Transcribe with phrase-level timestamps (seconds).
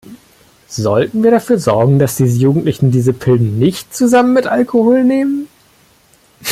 [0.67, 5.47] Sollten wir dafür sorgen, dass diese Jugendlichen diese Pillen nicht zusammen mit Alkohol nehmen?